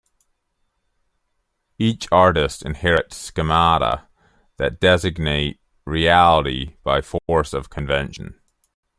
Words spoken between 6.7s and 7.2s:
by